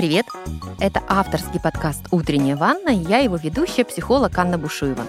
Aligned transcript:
привет! 0.00 0.28
Это 0.78 1.02
авторский 1.08 1.60
подкаст 1.60 2.06
«Утренняя 2.10 2.56
ванна» 2.56 2.88
и 2.88 3.04
я 3.06 3.18
его 3.18 3.36
ведущая, 3.36 3.84
психолог 3.84 4.38
Анна 4.38 4.56
Бушуева. 4.56 5.04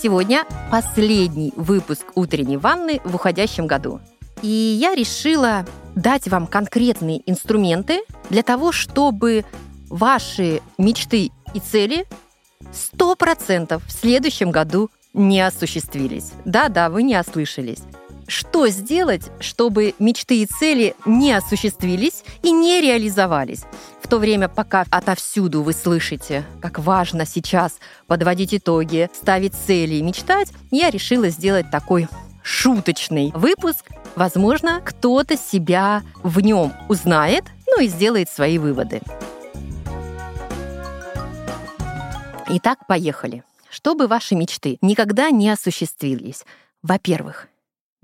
Сегодня 0.00 0.46
последний 0.70 1.52
выпуск 1.56 2.06
«Утренней 2.14 2.56
ванны» 2.56 3.02
в 3.04 3.16
уходящем 3.16 3.66
году. 3.66 4.00
И 4.40 4.48
я 4.48 4.94
решила 4.94 5.66
дать 5.94 6.26
вам 6.28 6.46
конкретные 6.46 7.20
инструменты 7.30 8.00
для 8.30 8.42
того, 8.42 8.72
чтобы 8.72 9.44
ваши 9.90 10.62
мечты 10.78 11.30
и 11.52 11.60
цели 11.60 12.06
100% 12.72 13.82
в 13.86 13.92
следующем 13.92 14.50
году 14.50 14.90
не 15.12 15.42
осуществились. 15.42 16.32
Да-да, 16.46 16.88
вы 16.88 17.02
не 17.02 17.20
ослышались. 17.20 17.82
Что 18.26 18.68
сделать, 18.68 19.30
чтобы 19.40 19.94
мечты 19.98 20.42
и 20.42 20.46
цели 20.46 20.94
не 21.04 21.32
осуществились 21.32 22.24
и 22.42 22.50
не 22.50 22.80
реализовались? 22.80 23.64
В 24.02 24.08
то 24.08 24.18
время, 24.18 24.48
пока 24.48 24.84
отовсюду 24.90 25.62
вы 25.62 25.72
слышите, 25.72 26.44
как 26.60 26.78
важно 26.78 27.26
сейчас 27.26 27.78
подводить 28.06 28.54
итоги, 28.54 29.10
ставить 29.14 29.54
цели 29.54 29.96
и 29.96 30.02
мечтать, 30.02 30.48
я 30.70 30.90
решила 30.90 31.28
сделать 31.28 31.70
такой 31.70 32.08
шуточный 32.42 33.32
выпуск. 33.34 33.86
Возможно, 34.14 34.80
кто-то 34.84 35.36
себя 35.36 36.02
в 36.22 36.40
нем 36.40 36.72
узнает, 36.88 37.44
ну 37.66 37.82
и 37.82 37.88
сделает 37.88 38.30
свои 38.30 38.58
выводы. 38.58 39.00
Итак, 42.48 42.86
поехали. 42.86 43.42
Чтобы 43.70 44.06
ваши 44.06 44.34
мечты 44.34 44.78
никогда 44.80 45.30
не 45.30 45.50
осуществились, 45.50 46.44
во-первых, 46.82 47.48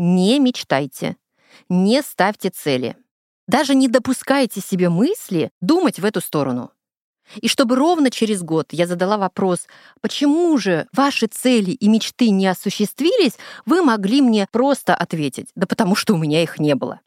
не 0.00 0.38
мечтайте, 0.38 1.16
не 1.68 2.02
ставьте 2.02 2.48
цели. 2.48 2.96
Даже 3.46 3.74
не 3.74 3.86
допускайте 3.86 4.62
себе 4.62 4.88
мысли 4.88 5.50
думать 5.60 6.00
в 6.00 6.04
эту 6.06 6.22
сторону. 6.22 6.72
И 7.36 7.48
чтобы 7.48 7.76
ровно 7.76 8.10
через 8.10 8.42
год 8.42 8.68
я 8.72 8.86
задала 8.86 9.18
вопрос, 9.18 9.66
почему 10.00 10.56
же 10.56 10.88
ваши 10.94 11.26
цели 11.26 11.72
и 11.72 11.88
мечты 11.88 12.30
не 12.30 12.46
осуществились, 12.46 13.36
вы 13.66 13.82
могли 13.82 14.22
мне 14.22 14.48
просто 14.50 14.94
ответить, 14.94 15.48
да 15.54 15.66
потому 15.66 15.94
что 15.94 16.14
у 16.14 16.16
меня 16.16 16.42
их 16.42 16.58
не 16.58 16.74
было. 16.74 17.00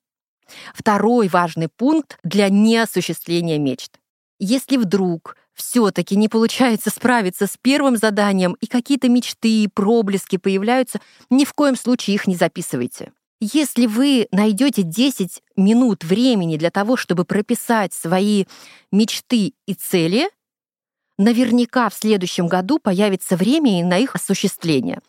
Второй 0.75 1.29
важный 1.29 1.69
пункт 1.69 2.19
для 2.23 2.49
неосуществления 2.49 3.57
мечт. 3.57 3.99
Если 4.37 4.77
вдруг 4.77 5.35
все-таки 5.53 6.15
не 6.15 6.27
получается 6.29 6.89
справиться 6.89 7.47
с 7.47 7.57
первым 7.61 7.97
заданием, 7.97 8.57
и 8.61 8.67
какие-то 8.67 9.09
мечты 9.09 9.63
и 9.63 9.67
проблески 9.67 10.37
появляются, 10.37 10.99
ни 11.29 11.45
в 11.45 11.53
коем 11.53 11.75
случае 11.75 12.15
их 12.15 12.27
не 12.27 12.35
записывайте. 12.35 13.11
Если 13.39 13.87
вы 13.87 14.27
найдете 14.31 14.83
10 14.83 15.41
минут 15.57 16.03
времени 16.03 16.57
для 16.57 16.71
того, 16.71 16.95
чтобы 16.95 17.25
прописать 17.25 17.93
свои 17.93 18.45
мечты 18.91 19.53
и 19.65 19.73
цели, 19.73 20.29
наверняка 21.17 21.89
в 21.89 21.93
следующем 21.93 22.47
году 22.47 22.79
появится 22.79 23.35
время 23.35 23.85
на 23.85 23.97
их 23.97 24.15
осуществление. 24.15 25.01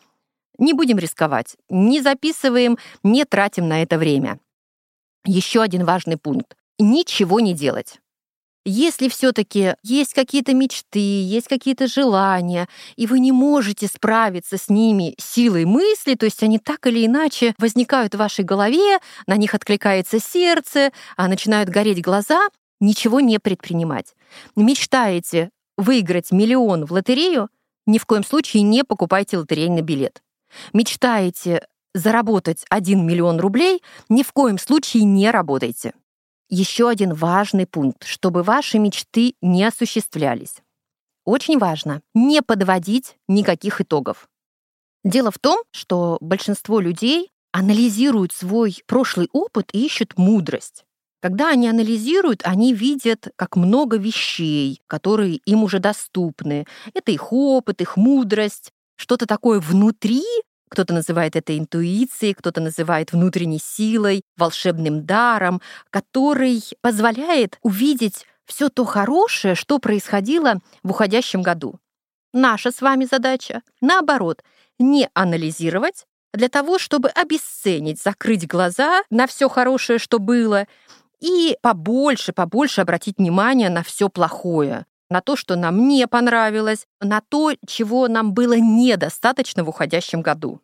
Не 0.57 0.73
будем 0.73 0.97
рисковать, 0.97 1.55
не 1.69 2.01
записываем, 2.01 2.77
не 3.03 3.25
тратим 3.25 3.67
на 3.67 3.81
это 3.81 3.97
время. 3.97 4.39
Еще 5.25 5.61
один 5.61 5.85
важный 5.85 6.17
пункт. 6.17 6.55
Ничего 6.77 7.39
не 7.39 7.53
делать. 7.53 7.99
Если 8.67 9.09
все-таки 9.09 9.75
есть 9.83 10.15
какие-то 10.15 10.55
мечты, 10.55 10.99
есть 10.99 11.47
какие-то 11.47 11.85
желания, 11.85 12.67
и 12.95 13.05
вы 13.05 13.19
не 13.19 13.31
можете 13.31 13.85
справиться 13.85 14.57
с 14.57 14.69
ними 14.69 15.13
силой 15.19 15.65
мысли, 15.65 16.15
то 16.15 16.25
есть 16.25 16.41
они 16.41 16.57
так 16.57 16.87
или 16.87 17.05
иначе 17.05 17.53
возникают 17.59 18.15
в 18.15 18.17
вашей 18.17 18.43
голове, 18.43 18.97
на 19.27 19.37
них 19.37 19.53
откликается 19.53 20.19
сердце, 20.19 20.91
а 21.15 21.27
начинают 21.27 21.69
гореть 21.69 22.01
глаза, 22.01 22.47
ничего 22.79 23.19
не 23.19 23.37
предпринимать. 23.37 24.15
Мечтаете 24.55 25.51
выиграть 25.77 26.31
миллион 26.31 26.85
в 26.85 26.91
лотерею, 26.91 27.49
ни 27.85 27.99
в 27.99 28.07
коем 28.07 28.23
случае 28.23 28.63
не 28.63 28.83
покупайте 28.83 29.37
лотерейный 29.37 29.83
билет. 29.83 30.23
Мечтаете 30.73 31.67
заработать 31.93 32.65
1 32.69 33.05
миллион 33.05 33.39
рублей, 33.39 33.83
ни 34.09 34.23
в 34.23 34.33
коем 34.33 34.57
случае 34.57 35.03
не 35.03 35.29
работайте. 35.29 35.93
Еще 36.49 36.89
один 36.89 37.13
важный 37.13 37.65
пункт, 37.65 38.05
чтобы 38.05 38.43
ваши 38.43 38.77
мечты 38.77 39.35
не 39.41 39.63
осуществлялись. 39.63 40.61
Очень 41.25 41.57
важно 41.57 42.01
не 42.13 42.41
подводить 42.43 43.17
никаких 43.27 43.81
итогов. 43.81 44.29
Дело 45.03 45.31
в 45.31 45.39
том, 45.39 45.63
что 45.71 46.17
большинство 46.21 46.79
людей 46.79 47.31
анализируют 47.51 48.31
свой 48.31 48.77
прошлый 48.85 49.29
опыт 49.33 49.69
и 49.73 49.85
ищут 49.85 50.17
мудрость. 50.17 50.85
Когда 51.21 51.49
они 51.49 51.67
анализируют, 51.67 52.41
они 52.43 52.73
видят, 52.73 53.29
как 53.35 53.55
много 53.55 53.97
вещей, 53.97 54.81
которые 54.85 55.37
им 55.45 55.63
уже 55.63 55.79
доступны. 55.79 56.67
Это 56.93 57.11
их 57.11 57.33
опыт, 57.33 57.81
их 57.81 57.97
мудрость, 57.97 58.71
что-то 58.95 59.25
такое 59.25 59.59
внутри, 59.59 60.23
кто-то 60.69 60.93
называет 60.93 61.35
это 61.35 61.57
интуицией, 61.57 62.33
кто-то 62.33 62.61
называет 62.61 63.11
внутренней 63.11 63.59
силой, 63.59 64.21
волшебным 64.37 65.05
даром, 65.05 65.61
который 65.89 66.63
позволяет 66.81 67.57
увидеть 67.61 68.25
все 68.45 68.69
то 68.69 68.85
хорошее, 68.85 69.55
что 69.55 69.79
происходило 69.79 70.59
в 70.83 70.91
уходящем 70.91 71.41
году. 71.41 71.79
Наша 72.33 72.71
с 72.71 72.81
вами 72.81 73.05
задача, 73.05 73.61
наоборот, 73.81 74.43
не 74.77 75.09
анализировать 75.13 76.05
для 76.33 76.49
того, 76.49 76.77
чтобы 76.77 77.09
обесценить, 77.09 78.01
закрыть 78.01 78.47
глаза 78.47 79.03
на 79.09 79.25
все 79.25 79.47
хорошее, 79.47 79.99
что 79.99 80.19
было, 80.19 80.67
и 81.21 81.57
побольше, 81.61 82.33
побольше 82.33 82.81
обратить 82.81 83.17
внимание 83.17 83.69
на 83.69 83.83
все 83.83 84.09
плохое, 84.09 84.85
на 85.15 85.21
то, 85.21 85.37
что 85.37 85.55
нам 85.55 85.87
не 85.87 86.07
понравилось, 86.07 86.87
на 86.99 87.21
то, 87.21 87.53
чего 87.65 88.09
нам 88.09 88.33
было 88.33 88.57
недостаточно 88.59 89.63
в 89.63 89.69
уходящем 89.69 90.21
году. 90.21 90.59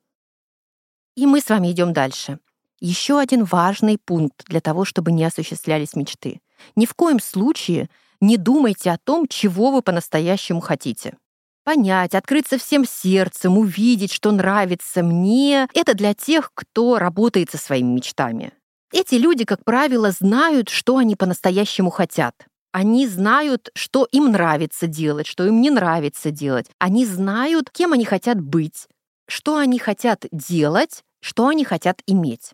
И 1.15 1.25
мы 1.25 1.39
с 1.39 1.47
вами 1.49 1.71
идем 1.71 1.93
дальше. 1.93 2.37
Еще 2.81 3.17
один 3.17 3.45
важный 3.45 3.97
пункт 3.97 4.43
для 4.47 4.59
того, 4.59 4.83
чтобы 4.83 5.13
не 5.13 5.23
осуществлялись 5.23 5.95
мечты. 5.95 6.41
Ни 6.75 6.85
в 6.85 6.95
коем 6.95 7.21
случае 7.21 7.89
не 8.19 8.35
думайте 8.35 8.91
о 8.91 8.97
том, 8.97 9.25
чего 9.25 9.71
вы 9.71 9.81
по-настоящему 9.81 10.59
хотите. 10.59 11.15
Понять, 11.63 12.13
открыться 12.13 12.57
всем 12.57 12.83
сердцем, 12.83 13.57
увидеть, 13.57 14.11
что 14.11 14.31
нравится 14.31 15.01
мне— 15.01 15.69
это 15.73 15.93
для 15.93 16.13
тех, 16.13 16.51
кто 16.53 16.99
работает 16.99 17.51
со 17.51 17.57
своими 17.57 17.87
мечтами. 17.87 18.51
Эти 18.91 19.15
люди, 19.15 19.45
как 19.45 19.63
правило, 19.63 20.11
знают, 20.11 20.67
что 20.67 20.97
они 20.97 21.15
по-настоящему 21.15 21.89
хотят. 21.89 22.35
Они 22.71 23.05
знают, 23.07 23.69
что 23.75 24.07
им 24.11 24.31
нравится 24.31 24.87
делать, 24.87 25.27
что 25.27 25.45
им 25.45 25.61
не 25.61 25.69
нравится 25.69 26.31
делать. 26.31 26.67
Они 26.79 27.05
знают, 27.05 27.69
кем 27.69 27.91
они 27.93 28.05
хотят 28.05 28.39
быть, 28.39 28.87
что 29.27 29.57
они 29.57 29.77
хотят 29.77 30.25
делать, 30.31 31.03
что 31.21 31.47
они 31.47 31.65
хотят 31.65 32.01
иметь. 32.07 32.51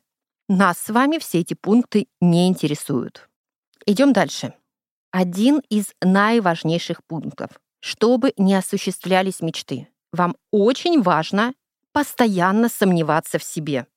Нас 0.49 0.79
с 0.79 0.89
вами 0.89 1.19
все 1.19 1.39
эти 1.39 1.53
пункты 1.53 2.07
не 2.19 2.47
интересуют. 2.47 3.29
Идем 3.85 4.11
дальше. 4.11 4.53
Один 5.11 5.61
из 5.69 5.93
наиважнейших 6.01 7.03
пунктов. 7.05 7.51
Чтобы 7.79 8.33
не 8.37 8.55
осуществлялись 8.55 9.41
мечты, 9.41 9.87
вам 10.11 10.35
очень 10.51 11.01
важно 11.01 11.53
постоянно 11.93 12.69
сомневаться 12.69 13.37
в 13.37 13.43
себе. 13.43 13.87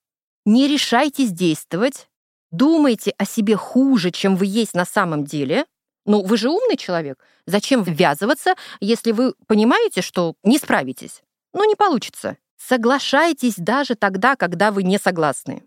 Не 0.45 0.69
решайтесь 0.69 1.33
действовать, 1.33 2.09
думайте 2.51 3.13
о 3.17 3.25
себе 3.25 3.57
хуже, 3.57 4.11
чем 4.11 4.37
вы 4.37 4.47
есть 4.47 4.75
на 4.75 4.85
самом 4.85 5.25
деле, 5.25 5.67
ну, 6.10 6.22
вы 6.22 6.37
же 6.37 6.50
умный 6.50 6.76
человек. 6.76 7.25
Зачем 7.47 7.84
ввязываться, 7.84 8.56
если 8.81 9.12
вы 9.12 9.34
понимаете, 9.47 10.03
что 10.03 10.34
не 10.43 10.59
справитесь? 10.59 11.22
Ну, 11.53 11.65
не 11.65 11.76
получится. 11.76 12.37
Соглашайтесь 12.56 13.54
даже 13.56 13.95
тогда, 13.95 14.34
когда 14.34 14.72
вы 14.72 14.83
не 14.83 14.98
согласны. 14.98 15.62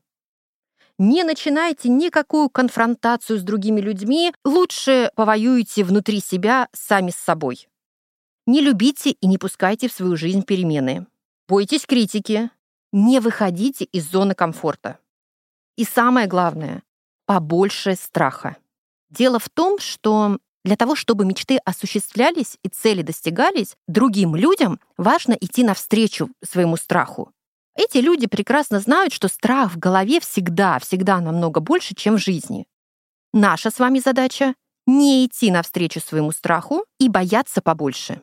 Не 0.97 1.23
начинайте 1.23 1.87
никакую 1.87 2.49
конфронтацию 2.49 3.39
с 3.39 3.41
другими 3.41 3.79
людьми, 3.79 4.33
лучше 4.43 5.11
повоюйте 5.15 5.85
внутри 5.85 6.19
себя 6.19 6.67
сами 6.73 7.11
с 7.11 7.15
собой. 7.15 7.69
Не 8.45 8.59
любите 8.59 9.11
и 9.11 9.27
не 9.27 9.37
пускайте 9.37 9.87
в 9.87 9.93
свою 9.93 10.17
жизнь 10.17 10.43
перемены. 10.43 11.07
Бойтесь 11.47 11.85
критики. 11.85 12.49
Не 12.91 13.21
выходите 13.21 13.85
из 13.85 14.11
зоны 14.11 14.35
комфорта. 14.35 14.99
И 15.77 15.85
самое 15.85 16.27
главное, 16.27 16.83
побольше 17.25 17.95
страха. 17.95 18.57
Дело 19.13 19.37
в 19.37 19.47
том, 19.47 19.77
что 19.77 20.39
для 20.65 20.75
того, 20.75 20.95
чтобы 20.95 21.23
мечты 21.25 21.57
осуществлялись 21.57 22.57
и 22.63 22.69
цели 22.69 23.03
достигались, 23.03 23.75
другим 23.87 24.35
людям 24.35 24.79
важно 24.97 25.33
идти 25.33 25.63
навстречу 25.63 26.29
своему 26.43 26.77
страху. 26.77 27.31
Эти 27.75 27.99
люди 27.99 28.25
прекрасно 28.25 28.79
знают, 28.79 29.13
что 29.13 29.27
страх 29.27 29.71
в 29.71 29.77
голове 29.77 30.19
всегда, 30.19 30.79
всегда 30.79 31.19
намного 31.19 31.59
больше, 31.59 31.93
чем 31.93 32.15
в 32.15 32.21
жизни. 32.21 32.65
Наша 33.33 33.69
с 33.69 33.77
вами 33.77 33.99
задача— 33.99 34.55
не 34.87 35.25
идти 35.25 35.51
навстречу 35.51 35.99
своему 35.99 36.31
страху 36.31 36.83
и 36.99 37.07
бояться 37.07 37.61
побольше. 37.61 38.21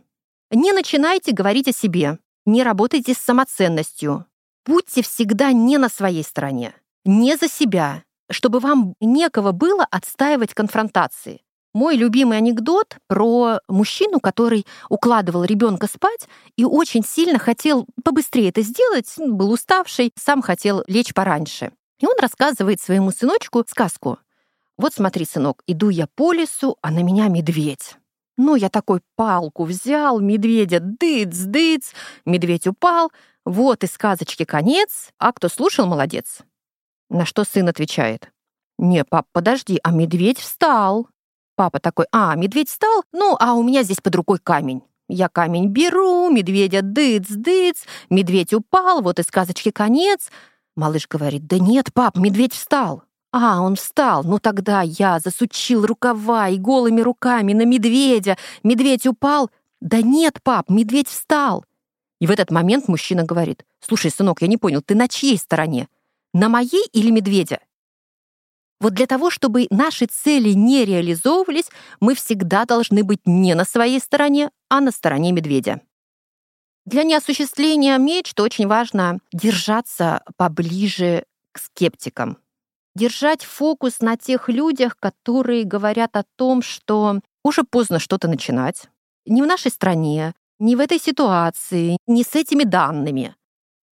Не 0.50 0.72
начинайте 0.72 1.32
говорить 1.32 1.69
о 1.69 1.72
себе, 1.72 2.19
не 2.46 2.64
работайте 2.64 3.14
с 3.14 3.19
самоценностью. 3.19 4.26
Будьте 4.66 5.02
всегда 5.02 5.52
не 5.52 5.78
на 5.78 5.88
своей 5.88 6.25
стороне, 6.25 6.75
не 7.04 7.37
за 7.37 7.48
себя, 7.48 8.02
чтобы 8.31 8.61
вам 8.61 8.94
некого 9.00 9.53
было 9.53 9.87
отстаивать 9.91 10.55
конфронтации. 10.55 11.43
Мой 11.73 11.97
любимый 11.97 12.38
анекдот 12.38 12.97
про 13.06 13.61
мужчину, 13.69 14.19
который 14.19 14.67
укладывал 14.88 15.44
ребенка 15.44 15.87
спать 15.87 16.29
и 16.56 16.65
очень 16.65 17.05
сильно 17.05 17.38
хотел 17.38 17.87
побыстрее 18.03 18.49
это 18.49 18.62
сделать, 18.62 19.15
был 19.19 19.53
уставший, 19.53 20.12
сам 20.17 20.43
хотел 20.43 20.82
лечь 20.88 21.15
пораньше. 21.15 21.71
И 22.00 22.06
он 22.06 22.15
рассказывает 22.21 22.81
своему 22.81 23.12
сыночку 23.12 23.65
сказку. 23.69 24.19
Вот 24.76 24.94
смотри, 24.94 25.25
сынок, 25.26 25.62
иду 25.67 25.91
я 25.91 26.09
по 26.09 26.33
лесу, 26.33 26.76
а 26.83 26.91
на 26.91 27.03
меня 27.03 27.29
медведь. 27.29 27.97
Ну, 28.37 28.56
я 28.56 28.71
такой 28.71 29.00
палку 29.17 29.65
взял, 29.65 30.19
медведя 30.19 30.81
дыц-дыц, 30.81 31.93
медведь 32.25 32.67
упал. 32.67 33.12
Вот 33.44 33.85
и 33.85 33.87
сказочки 33.87 34.44
конец, 34.44 35.11
а 35.19 35.33
кто 35.33 35.49
слушал, 35.49 35.87
молодец. 35.87 36.38
На 37.11 37.27
что 37.27 37.45
сын 37.45 37.69
отвечает. 37.69 38.33
«Не, 38.79 39.05
пап, 39.05 39.27
подожди, 39.33 39.79
а 39.83 39.91
медведь 39.91 40.39
встал». 40.39 41.09
Папа 41.57 41.79
такой, 41.79 42.07
а, 42.11 42.35
медведь 42.37 42.71
встал? 42.71 43.03
Ну, 43.12 43.37
а 43.39 43.53
у 43.53 43.62
меня 43.62 43.83
здесь 43.83 44.01
под 44.01 44.15
рукой 44.15 44.39
камень. 44.39 44.83
Я 45.09 45.29
камень 45.29 45.67
беру, 45.67 46.31
медведя 46.31 46.81
дыц-дыц, 46.81 47.85
медведь 48.09 48.55
упал, 48.55 49.03
вот 49.03 49.19
и 49.19 49.23
сказочки 49.23 49.71
конец. 49.71 50.31
Малыш 50.77 51.07
говорит, 51.07 51.47
да 51.47 51.59
нет, 51.59 51.93
пап, 51.93 52.17
медведь 52.17 52.55
встал. 52.55 53.03
А, 53.33 53.61
он 53.61 53.77
встал. 53.77 54.25
Ну 54.25 54.39
тогда 54.39 54.83
я 54.83 55.19
засучил 55.19 55.85
рукава 55.85 56.49
и 56.49 56.59
голыми 56.59 57.01
руками 57.01 57.53
на 57.53 57.65
медведя. 57.65 58.39
Медведь 58.62 59.07
упал. 59.07 59.51
Да 59.81 60.01
нет, 60.01 60.39
пап, 60.43 60.71
медведь 60.71 61.09
встал. 61.09 61.65
И 62.21 62.27
в 62.27 62.31
этот 62.31 62.51
момент 62.51 62.89
мужчина 62.89 63.25
говорит, 63.25 63.65
слушай, 63.81 64.11
сынок, 64.11 64.43
я 64.43 64.49
не 64.49 64.57
понял, 64.57 64.81
ты 64.81 64.95
на 64.95 65.09
чьей 65.09 65.39
стороне? 65.39 65.89
На 66.32 66.49
моей 66.49 66.87
или 66.93 67.11
медведя? 67.11 67.61
Вот 68.81 68.94
для 68.94 69.06
того, 69.06 69.31
чтобы 69.31 69.67
наши 69.71 70.06
цели 70.06 70.50
не 70.50 70.85
реализовывались, 70.85 71.71
мы 72.00 72.15
всегда 72.15 72.65
должны 72.65 73.05
быть 73.05 73.21
не 73.27 73.55
на 73.55 73.65
своей 73.65 74.00
стороне, 74.00 74.50
а 74.69 74.81
на 74.81 74.91
стороне 74.91 75.32
медведя. 75.32 75.82
Для 76.87 77.03
неосуществления 77.03 77.99
мечт 77.99 78.38
очень 78.41 78.67
важно 78.67 79.19
держаться 79.32 80.23
поближе 80.37 81.25
к 81.53 81.59
скептикам. 81.59 82.38
Держать 82.94 83.44
фокус 83.44 84.00
на 84.00 84.17
тех 84.17 84.49
людях, 84.49 84.97
которые 84.99 85.65
говорят 85.65 86.17
о 86.17 86.25
том, 86.37 86.62
что 86.62 87.21
уже 87.44 87.65
поздно 87.65 87.99
что-то 87.99 88.29
начинать. 88.29 88.88
Не 89.26 89.43
в 89.43 89.47
нашей 89.47 89.71
стране, 89.71 90.35
не 90.59 90.75
в 90.75 90.81
этой 90.81 90.99
ситуации, 90.99 91.99
не 92.06 92.25
с 92.25 92.35
этими 92.35 92.65
данными. 92.65 93.37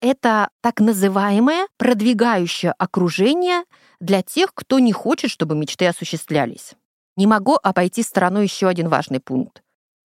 Это 0.08 0.50
так 0.62 0.82
называемое 0.82 1.68
продвигающее 1.80 2.72
окружение— 2.74 3.64
для 4.00 4.22
тех, 4.22 4.54
кто 4.54 4.78
не 4.78 4.94
хочет, 4.94 5.32
чтобы 5.32 5.56
мечты 5.56 5.88
осуществлялись. 5.88 6.76
Не 7.18 7.26
могу 7.26 7.58
обойти 7.64 8.04
стороной 8.04 8.44
еще 8.44 8.68
один 8.68 8.88
важный 8.88 9.20
пункт. 9.20 9.64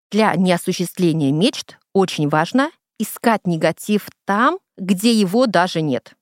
Для 0.09 0.33
неосуществления 0.35 1.33
мечт 1.33 1.77
очень 1.93 2.29
важно 2.29 2.71
искать 2.97 3.45
негатив 3.45 4.07
там, 4.25 4.59
где 4.77 5.11
его 5.11 5.47
даже 5.47 5.81
нет. 5.81 6.13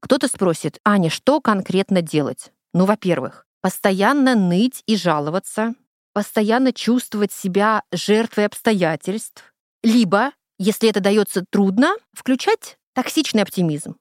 Кто-то 0.00 0.28
спросит, 0.28 0.78
Аня, 0.84 1.10
что 1.10 1.40
конкретно 1.40 2.02
делать? 2.02 2.52
Ну, 2.72 2.84
во-первых, 2.84 3.44
постоянно 3.60 4.36
ныть 4.36 4.84
и 4.86 4.94
жаловаться, 4.94 5.74
постоянно 6.12 6.72
чувствовать 6.72 7.32
себя 7.32 7.82
жертвой 7.90 8.46
обстоятельств, 8.46 9.52
либо, 9.82 10.30
если 10.60 10.88
это 10.88 11.00
дается 11.00 11.44
трудно, 11.50 11.96
включать 12.12 12.78
токсичный 12.94 13.42
оптимизм. 13.42 13.96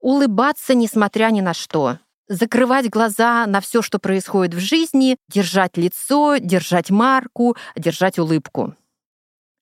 Улыбаться, 0.00 0.74
несмотря 0.74 1.30
ни 1.30 1.40
на 1.40 1.54
что 1.54 1.98
закрывать 2.28 2.90
глаза 2.90 3.46
на 3.46 3.60
все, 3.60 3.82
что 3.82 3.98
происходит 3.98 4.54
в 4.54 4.58
жизни, 4.58 5.16
держать 5.28 5.76
лицо, 5.76 6.36
держать 6.38 6.90
марку, 6.90 7.56
держать 7.76 8.18
улыбку. 8.18 8.74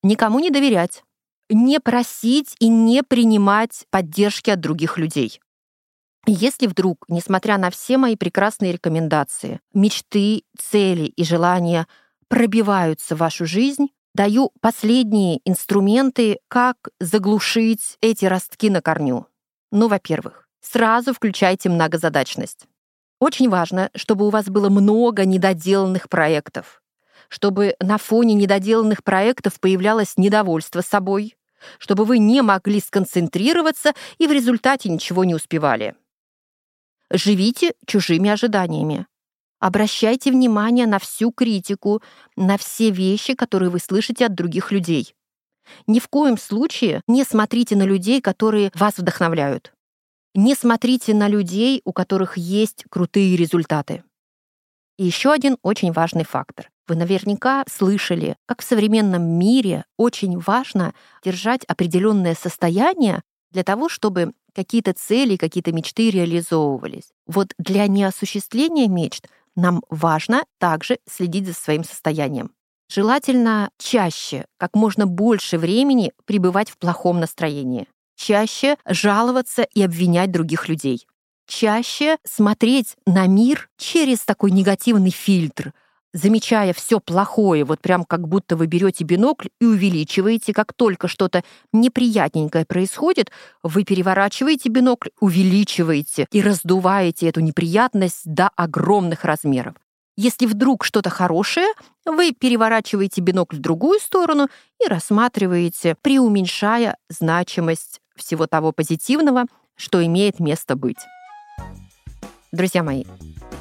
Никому 0.03 0.39
не 0.41 0.51
доверять, 0.51 1.03
не 1.49 1.81
просить 1.81 2.57
и 2.59 2.69
не 2.69 3.03
принимать 3.03 3.87
поддержки 3.91 4.51
от 4.51 4.61
других 4.61 4.99
людей. 4.99 5.41
Если 6.27 6.67
вдруг, 6.67 7.05
несмотря 7.09 7.59
на 7.59 7.71
все 7.71 7.99
мои 7.99 8.17
прекрасные 8.17 8.73
рекомендации, 8.73 9.61
мечты, 9.75 10.45
цели 10.59 11.05
и 11.05 11.25
желания 11.25 11.87
пробиваются 12.29 13.15
в 13.15 13.19
вашу 13.19 13.45
жизнь, 13.45 13.89
даю 14.15 14.53
последние 14.61 15.41
инструменты, 15.45 16.39
как 16.49 16.77
заглушить 17.01 17.99
эти 18.01 18.25
ростки 18.25 18.71
на 18.71 18.81
корню. 18.81 19.27
Ну, 19.73 19.89
во-первых, 19.89 20.49
сразу 20.61 21.13
включайте 21.13 21.69
многозадачность. 21.69 22.67
Очень 23.21 23.49
важно, 23.49 23.91
чтобы 23.95 24.27
у 24.27 24.31
вас 24.31 24.47
было 24.47 24.69
много 24.69 25.25
недоделанных 25.25 26.09
проектов, 26.09 26.83
чтобы 27.29 27.75
на 27.81 27.99
фоне 27.99 28.35
недоделанных 28.35 29.03
проектов 29.03 29.59
появлялось 29.61 30.17
недовольство 30.17 30.81
собой, 30.81 31.37
чтобы 31.79 32.05
вы 32.05 32.19
не 32.19 32.43
могли 32.43 32.81
сконцентрироваться 32.81 33.95
и 34.19 34.27
в 34.27 34.33
результате 34.33 34.91
ничего 34.91 35.25
не 35.25 35.35
успевали. 35.35 35.95
Живите 37.11 37.75
чужими 37.87 38.31
ожиданиями. 38.31 39.07
Обращайте 39.65 40.31
внимание 40.31 40.87
на 40.87 40.99
всю 40.99 41.33
критику, 41.33 42.03
на 42.37 42.59
все 42.59 42.91
вещи, 42.91 43.33
которые 43.33 43.71
вы 43.71 43.79
слышите 43.79 44.27
от 44.27 44.35
других 44.35 44.71
людей. 44.71 45.15
Ни 45.87 46.01
в 46.01 46.09
коем 46.09 46.37
случае 46.37 47.01
не 47.09 47.25
смотрите 47.25 47.75
на 47.75 47.85
людей, 47.85 48.21
которые 48.21 48.71
вас 48.75 48.99
вдохновляют. 48.99 49.73
Не 50.35 50.55
смотрите 50.55 51.15
на 51.15 51.29
людей, 51.29 51.81
у 51.87 51.95
которых 51.95 52.37
есть 52.37 52.85
крутые 52.91 53.39
результаты. 53.39 54.05
И 54.99 55.07
еще 55.07 55.33
один 55.33 55.57
очень 55.63 55.93
важный 55.93 56.25
фактор. 56.25 56.69
Вы 56.87 56.97
наверняка 56.97 57.65
слышали, 57.67 58.37
как 58.45 58.61
в 58.61 58.65
современном 58.65 59.23
мире 59.23 59.87
очень 59.97 60.39
важно 60.41 60.93
держать 61.25 61.65
определенное 61.65 62.35
состояние 62.35 63.23
для 63.51 63.65
того, 63.65 63.89
чтобы 63.89 64.35
какие-то 64.55 64.93
цели, 64.93 65.37
какие-то 65.37 65.73
мечты 65.73 66.11
реализовывались. 66.11 67.09
Вот 67.27 67.55
для 67.57 67.87
неосуществления 67.87 68.89
мечт 68.89 69.27
нам 69.57 69.83
важно 69.91 70.45
также 70.59 70.99
следить 71.09 71.47
за 71.47 71.55
своим 71.55 71.85
состоянием. 71.85 72.53
Желательно 72.89 73.71
чаще, 73.79 74.47
как 74.59 74.75
можно 74.75 75.07
больше 75.07 75.59
времени 75.59 76.13
пребывать 76.27 76.71
в 76.71 76.79
плохом 76.79 77.21
настроении 77.21 77.89
чаще 78.17 78.77
жаловаться 78.87 79.63
и 79.63 79.83
обвинять 79.83 80.31
других 80.31 80.69
людей, 80.69 81.07
чаще 81.47 82.19
смотреть 82.25 82.97
на 83.07 83.27
мир 83.27 83.69
через 83.77 84.21
такой 84.21 84.51
негативный 84.51 85.11
фильтр, 85.11 85.73
замечая 86.15 86.73
все 86.73 87.01
плохое, 87.01 87.65
вот 87.65 87.81
прям 87.81 88.05
как 88.05 88.27
будто 88.27 88.57
вы 88.57 88.67
берете 88.67 89.05
бинокль 89.05 89.49
и 89.61 89.67
увеличиваете, 89.67 90.55
как 90.55 90.73
только 90.73 91.09
что-то 91.09 91.43
неприятненькое 91.73 92.65
происходит, 92.65 93.31
вы 93.63 93.85
переворачиваете 93.85 94.71
бинокль, 94.71 95.09
увеличиваете 95.21 96.27
и 96.31 96.41
раздуваете 96.41 97.29
эту 97.29 97.41
неприятность 97.41 98.23
до 98.25 98.49
огромных 98.57 99.25
размеров. 99.25 99.75
Если 100.17 100.47
вдруг 100.47 100.85
что-то 100.85 101.11
хорошее, 101.11 101.67
вы 102.07 102.33
переворачиваете 102.33 103.21
бинокль 103.21 103.57
в 103.57 103.61
другую 103.61 103.99
сторону 103.99 104.49
и 104.81 104.87
рассматриваете, 104.87 105.97
преуменьшая 106.01 106.97
значимость 107.09 108.01
всего 108.15 108.47
того 108.47 108.71
позитивного, 108.71 109.47
что 109.75 110.05
имеет 110.07 110.39
место 110.39 110.77
быть. 110.77 111.01
Друзья 112.53 112.85
мои, 112.85 113.03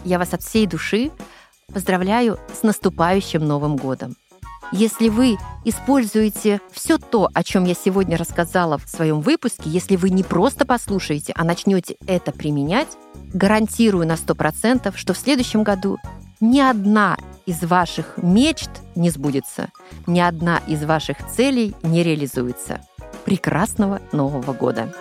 я 0.05 0.19
вас 0.19 0.35
от 0.35 0.43
всей 0.43 0.67
души 0.67 1.09
поздравляю 1.71 2.39
с 2.53 2.63
наступающим 2.63 3.45
Новым 3.45 3.75
годом. 3.75 4.15
Если 4.71 5.09
вы 5.09 5.37
используете 5.65 6.59
все 6.71 6.97
то, 6.97 7.29
о 7.31 7.43
чем 7.43 7.65
я 7.65 7.75
сегодня 7.75 8.17
рассказала 8.17 8.79
в 8.79 8.89
своем 8.89 9.21
выпуске, 9.21 9.69
если 9.69 9.95
вы 9.95 10.09
не 10.09 10.23
просто 10.23 10.65
послушаете, 10.65 11.33
а 11.35 11.43
начнете 11.43 11.95
это 12.07 12.31
применять, 12.31 12.87
гарантирую 13.33 14.07
на 14.07 14.13
100%, 14.13 14.93
что 14.95 15.13
в 15.13 15.17
следующем 15.17 15.63
году 15.63 15.99
ни 16.39 16.59
одна 16.59 17.17
из 17.45 17.61
ваших 17.61 18.17
мечт 18.17 18.69
не 18.95 19.09
сбудется, 19.09 19.69
ни 20.07 20.19
одна 20.19 20.59
из 20.67 20.83
ваших 20.83 21.17
целей 21.29 21.75
не 21.83 22.01
реализуется 22.01 22.81
прекрасного 23.25 24.01
Нового 24.11 24.53
года! 24.53 24.91